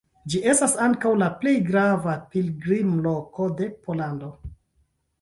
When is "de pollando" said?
3.63-4.35